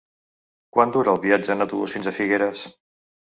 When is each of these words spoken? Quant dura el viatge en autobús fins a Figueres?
Quant 0.77 0.93
dura 0.95 1.13
el 1.17 1.19
viatge 1.25 1.53
en 1.55 1.63
autobús 1.67 1.93
fins 1.97 2.09
a 2.09 2.15
Figueres? 2.21 2.65